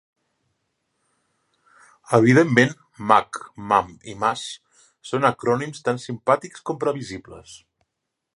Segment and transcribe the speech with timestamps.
[2.19, 2.73] Evidentment
[3.11, 3.41] "Mag",
[3.73, 4.47] "Mam" i "Mas"
[5.11, 7.57] són acrònims tan simpàtics com previsibles.